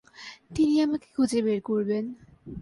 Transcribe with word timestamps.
তিনি 0.55 0.75
আমাকে 0.81 1.07
খুঁজে 1.15 1.39
বের 1.41 1.59
করবেন। 1.61 2.05